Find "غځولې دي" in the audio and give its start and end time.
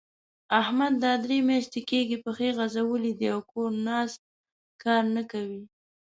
2.57-3.27